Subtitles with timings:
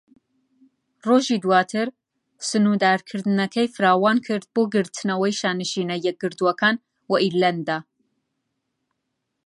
[1.07, 1.87] ڕۆژی دواتر،
[2.49, 6.75] سنوردارکردنەکەی فراوانکرد بۆ گرتنەوەی شانشینە یەکگرتووەکان
[7.09, 7.77] و ئیرلەندا.